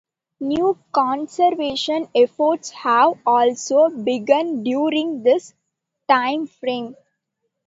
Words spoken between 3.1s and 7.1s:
also begun during this timeframe.